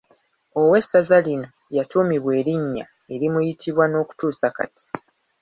[0.59, 4.83] Ow’essaza lino yatuumibwa erinnya erimuyitibwa n’okutuusa kati.